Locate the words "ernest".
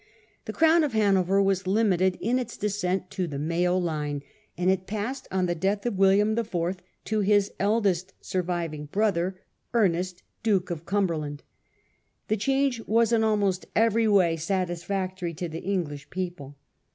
9.75-10.23